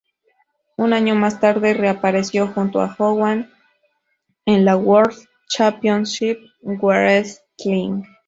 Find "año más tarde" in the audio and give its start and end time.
0.93-1.75